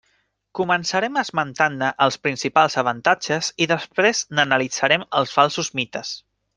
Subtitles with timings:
[0.59, 6.21] Començarem esmentant-ne els principals avantatges i després n'analitzarem els falsos mites.